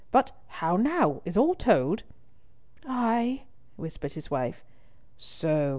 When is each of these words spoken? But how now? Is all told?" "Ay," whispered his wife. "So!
But 0.11 0.31
how 0.47 0.77
now? 0.77 1.21
Is 1.25 1.37
all 1.37 1.53
told?" 1.53 2.01
"Ay," 2.87 3.43
whispered 3.77 4.13
his 4.13 4.31
wife. 4.31 4.63
"So! 5.15 5.69